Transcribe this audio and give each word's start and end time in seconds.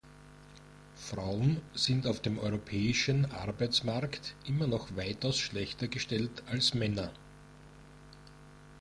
Frauen 0.95 1.61
sind 1.75 2.07
auf 2.07 2.21
dem 2.23 2.39
europäischen 2.39 3.31
Arbeitsmarkt 3.31 4.33
immer 4.47 4.65
noch 4.65 4.95
weitaus 4.95 5.37
schlechter 5.37 5.87
gestellt 5.87 6.41
als 6.47 6.73
Männer. 6.73 7.11